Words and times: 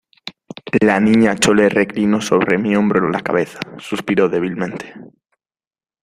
la 0.81 0.99
Niña 0.99 1.35
Chole 1.35 1.69
reclinó 1.69 2.21
sobre 2.21 2.57
mi 2.57 2.75
hombro 2.75 3.07
la 3.11 3.21
cabeza, 3.21 3.59
suspiró 3.77 4.29
débilmente 4.29 4.95